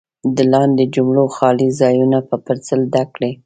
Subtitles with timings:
[0.35, 3.31] د لاندې جملو خالي ځایونه په پنسل ډک کړئ.